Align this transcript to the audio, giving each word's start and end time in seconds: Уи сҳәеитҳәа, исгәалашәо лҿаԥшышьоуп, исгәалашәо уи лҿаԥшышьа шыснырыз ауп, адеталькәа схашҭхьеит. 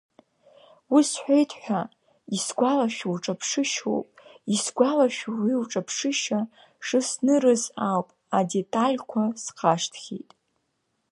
Уи 0.93 1.01
сҳәеитҳәа, 1.11 1.81
исгәалашәо 2.35 3.07
лҿаԥшышьоуп, 3.15 4.07
исгәалашәо 4.55 5.31
уи 5.43 5.53
лҿаԥшышьа 5.61 6.39
шыснырыз 6.85 7.63
ауп, 7.89 8.07
адеталькәа 8.37 9.23
схашҭхьеит. 9.43 10.29